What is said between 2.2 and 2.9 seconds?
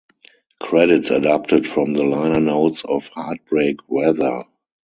notes